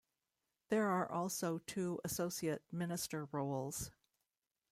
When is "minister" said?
2.71-3.29